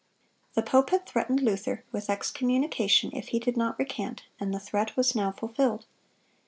[0.55, 4.59] (195) The pope had threatened Luther with excommunication if he did not recant, and the
[4.59, 5.85] threat was now fulfilled.